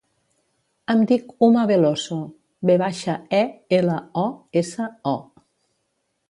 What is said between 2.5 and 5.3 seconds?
ve baixa, e, ela, o, essa, o.